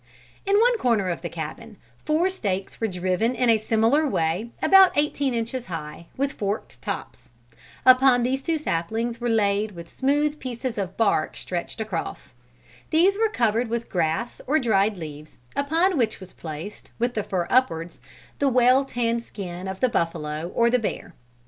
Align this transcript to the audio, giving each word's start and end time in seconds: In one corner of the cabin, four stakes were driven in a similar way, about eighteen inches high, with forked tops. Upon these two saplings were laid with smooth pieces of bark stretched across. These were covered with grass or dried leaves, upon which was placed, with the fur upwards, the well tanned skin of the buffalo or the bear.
In 0.47 0.59
one 0.59 0.79
corner 0.79 1.09
of 1.09 1.21
the 1.21 1.29
cabin, 1.29 1.77
four 2.05 2.27
stakes 2.31 2.81
were 2.81 2.87
driven 2.87 3.35
in 3.35 3.51
a 3.51 3.59
similar 3.59 4.07
way, 4.07 4.49
about 4.59 4.97
eighteen 4.97 5.35
inches 5.35 5.67
high, 5.67 6.07
with 6.17 6.31
forked 6.33 6.81
tops. 6.81 7.33
Upon 7.85 8.23
these 8.23 8.41
two 8.41 8.57
saplings 8.57 9.21
were 9.21 9.29
laid 9.29 9.73
with 9.73 9.93
smooth 9.93 10.39
pieces 10.39 10.79
of 10.79 10.97
bark 10.97 11.37
stretched 11.37 11.79
across. 11.79 12.33
These 12.89 13.15
were 13.15 13.29
covered 13.29 13.67
with 13.67 13.91
grass 13.91 14.41
or 14.47 14.57
dried 14.57 14.97
leaves, 14.97 15.39
upon 15.55 15.99
which 15.99 16.19
was 16.19 16.33
placed, 16.33 16.89
with 16.97 17.13
the 17.13 17.21
fur 17.21 17.45
upwards, 17.51 18.01
the 18.39 18.49
well 18.49 18.83
tanned 18.83 19.21
skin 19.21 19.67
of 19.67 19.81
the 19.81 19.87
buffalo 19.89 20.47
or 20.55 20.71
the 20.71 20.79
bear. 20.79 21.13